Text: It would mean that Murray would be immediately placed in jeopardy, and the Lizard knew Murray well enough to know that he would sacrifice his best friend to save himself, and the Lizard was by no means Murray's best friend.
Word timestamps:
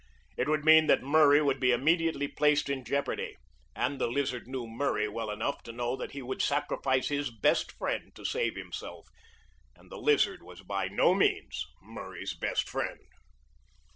It 0.35 0.47
would 0.49 0.65
mean 0.65 0.87
that 0.87 1.03
Murray 1.03 1.43
would 1.43 1.59
be 1.59 1.71
immediately 1.71 2.27
placed 2.27 2.69
in 2.69 2.83
jeopardy, 2.83 3.35
and 3.75 4.01
the 4.01 4.07
Lizard 4.07 4.47
knew 4.47 4.65
Murray 4.65 5.07
well 5.07 5.29
enough 5.29 5.61
to 5.61 5.71
know 5.71 5.95
that 5.95 6.13
he 6.13 6.23
would 6.23 6.41
sacrifice 6.41 7.09
his 7.09 7.29
best 7.29 7.71
friend 7.73 8.11
to 8.15 8.25
save 8.25 8.55
himself, 8.55 9.09
and 9.75 9.91
the 9.91 9.99
Lizard 9.99 10.41
was 10.41 10.63
by 10.63 10.87
no 10.87 11.13
means 11.13 11.67
Murray's 11.83 12.33
best 12.33 12.67
friend. 12.67 13.01